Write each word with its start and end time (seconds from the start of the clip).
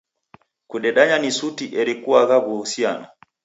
Kudedanya 0.69 1.17
ni 1.19 1.31
suti, 1.37 1.65
eri 1.81 1.93
kuagha 2.01 2.37
w'uhusiano. 2.45 3.05